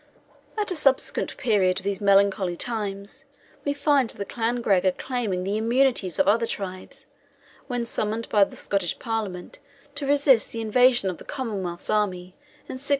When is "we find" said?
3.63-4.09